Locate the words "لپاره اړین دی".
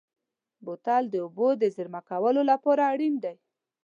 2.51-3.35